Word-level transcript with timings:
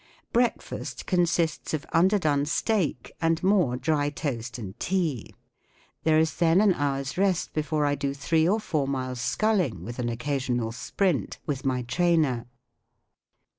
Breakfast 0.33 1.05
consists 1.05 1.75
of 1.75 1.85
underdone 1.93 2.47
steak, 2.47 3.11
and 3.21 3.43
more 3.43 3.77
dry 3.77 4.09
toast 4.09 4.57
and 4.57 4.73
tea. 4.79 5.35
There 6.05 6.17
is 6.17 6.37
then 6.37 6.59
an 6.59 6.73
hour's 6.73 7.19
rest 7.19 7.53
before 7.53 7.85
I 7.85 7.93
do 7.93 8.15
three 8.15 8.49
or 8.49 8.59
four 8.59 8.87
miles 8.87 9.21
sculling 9.21 9.83
with 9.85 9.99
an 9.99 10.09
occasional 10.09 10.71
sprint 10.71 11.37
with 11.45 11.65
my 11.65 11.83
trainer. 11.83 12.47